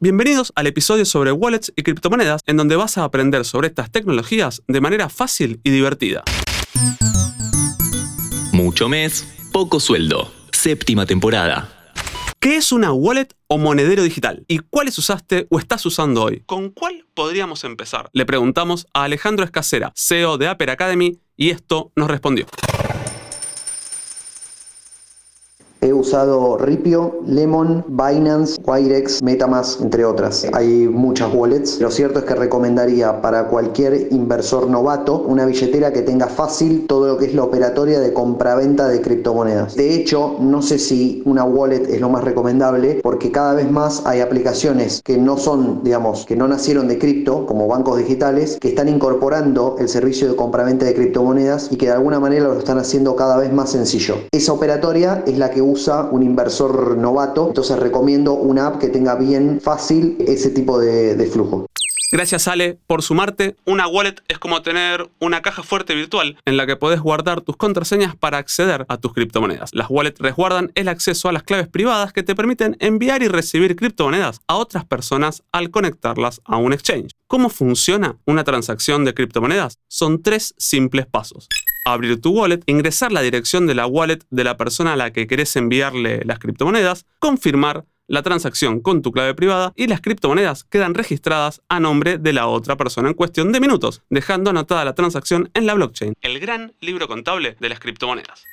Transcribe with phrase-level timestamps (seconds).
[0.00, 4.62] Bienvenidos al episodio sobre wallets y criptomonedas, en donde vas a aprender sobre estas tecnologías
[4.68, 6.22] de manera fácil y divertida.
[8.52, 10.30] Mucho mes, poco sueldo.
[10.52, 11.92] Séptima temporada.
[12.38, 14.44] ¿Qué es una wallet o monedero digital?
[14.46, 16.44] ¿Y cuáles usaste o estás usando hoy?
[16.46, 18.08] ¿Con cuál podríamos empezar?
[18.12, 22.46] Le preguntamos a Alejandro Escacera, CEO de Aper Academy, y esto nos respondió.
[25.80, 30.44] He usado Ripio, Lemon, Binance, Wirex, Metamask, entre otras.
[30.52, 31.80] Hay muchas wallets.
[31.80, 37.06] Lo cierto es que recomendaría para cualquier inversor novato una billetera que tenga fácil todo
[37.06, 39.76] lo que es la operatoria de compraventa de criptomonedas.
[39.76, 44.04] De hecho, no sé si una wallet es lo más recomendable porque cada vez más
[44.04, 48.68] hay aplicaciones que no son, digamos, que no nacieron de cripto, como bancos digitales, que
[48.68, 52.78] están incorporando el servicio de compraventa de criptomonedas y que de alguna manera lo están
[52.78, 54.16] haciendo cada vez más sencillo.
[54.32, 59.14] Esa operatoria es la que usa un inversor novato, entonces recomiendo una app que tenga
[59.14, 61.66] bien fácil ese tipo de, flujo.
[62.10, 63.54] Gracias Ale por sumarte.
[63.66, 67.56] Una wallet es como tener una caja fuerte virtual en la que podés guardar tus
[67.56, 69.74] contraseñas para acceder a tus criptomonedas.
[69.74, 73.76] Las wallets resguardan el acceso a las claves privadas que te permiten enviar y recibir
[73.76, 77.10] criptomonedas a otras personas al conectarlas a un exchange.
[77.26, 79.76] ¿Cómo funciona una transacción de criptomonedas?
[79.88, 81.46] Son tres simples pasos
[81.92, 85.26] abrir tu wallet, ingresar la dirección de la wallet de la persona a la que
[85.26, 90.94] querés enviarle las criptomonedas, confirmar la transacción con tu clave privada y las criptomonedas quedan
[90.94, 95.50] registradas a nombre de la otra persona en cuestión de minutos, dejando anotada la transacción
[95.54, 98.44] en la blockchain, el gran libro contable de las criptomonedas.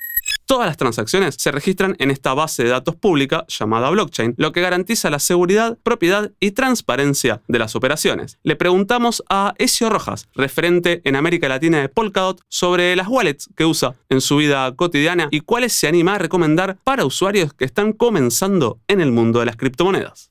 [0.46, 4.60] Todas las transacciones se registran en esta base de datos pública llamada blockchain, lo que
[4.60, 8.38] garantiza la seguridad, propiedad y transparencia de las operaciones.
[8.44, 13.64] Le preguntamos a Ezio Rojas, referente en América Latina de Polkadot, sobre las wallets que
[13.64, 17.92] usa en su vida cotidiana y cuáles se anima a recomendar para usuarios que están
[17.92, 20.30] comenzando en el mundo de las criptomonedas.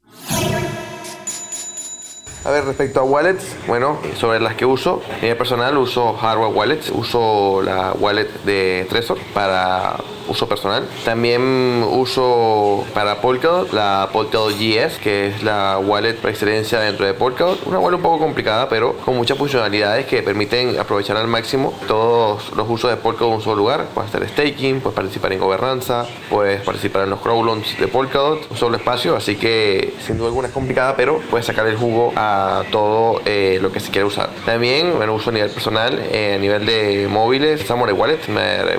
[2.45, 6.53] A ver, respecto a wallets, bueno, sobre las que uso, a nivel personal uso hardware
[6.53, 9.95] wallets, uso la wallet de Trezor para
[10.27, 10.87] uso personal.
[11.03, 17.13] También uso para Polkadot la Polkadot GS, que es la wallet por excelencia dentro de
[17.13, 17.65] Polkadot.
[17.65, 22.51] Una wallet un poco complicada, pero con muchas funcionalidades que permiten aprovechar al máximo todos
[22.55, 23.87] los usos de Polkadot en un solo lugar.
[23.93, 28.57] Puedes hacer staking, puedes participar en gobernanza, puedes participar en los crowdloans de Polkadot, un
[28.57, 32.63] solo espacio, así que sin duda alguna es complicada, pero puedes sacar el jugo a
[32.71, 34.29] todo eh, lo que se quiere usar.
[34.45, 38.19] También, bueno, uso a nivel personal, eh, a nivel de móviles, Samurai Wallet,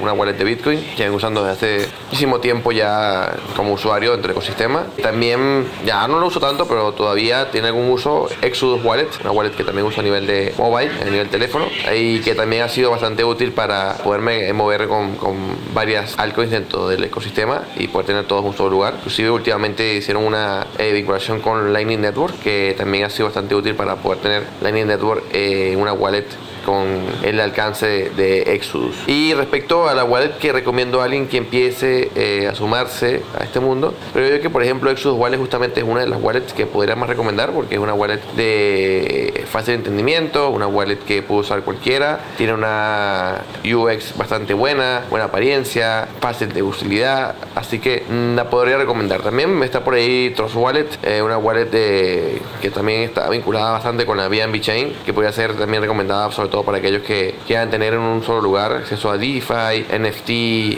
[0.00, 4.28] una wallet de Bitcoin que vengo usando desde hace muchísimo tiempo ya como usuario dentro
[4.28, 4.86] del ecosistema.
[5.02, 9.50] También, ya no lo uso tanto, pero todavía tiene algún uso Exodus Wallet, una wallet
[9.50, 12.91] que también uso a nivel de mobile, a nivel teléfono, y que también ha sido
[12.91, 15.36] bastante útil para poderme mover con, con
[15.74, 18.94] varias altcoins dentro del ecosistema y poder tener todos en un solo lugar.
[18.98, 23.74] Inclusive últimamente hicieron una eh, vinculación con Lightning Network que también ha sido bastante útil
[23.74, 26.26] para poder tener Lightning Network en una wallet
[26.66, 26.84] con
[27.22, 28.97] el alcance de Exodus.
[29.06, 33.44] Y respecto a la wallet que recomiendo a alguien que empiece eh, a sumarse a
[33.44, 36.53] este mundo, pero yo que por ejemplo Exodus Wallet justamente es una de las wallets
[36.53, 41.43] que podría más recomendar porque es una wallet de fácil entendimiento, una wallet que puede
[41.43, 48.34] usar cualquiera, tiene una UX bastante buena, buena apariencia, fácil de utilidad, así que mm,
[48.34, 49.22] la podría recomendar.
[49.22, 54.04] También está por ahí Trust Wallet, eh, una wallet de, que también está vinculada bastante
[54.04, 57.70] con la BNB Chain, que podría ser también recomendada sobre todo para aquellos que quieran
[57.70, 60.30] tener en un solo lugar acceso a DeFi, NFT,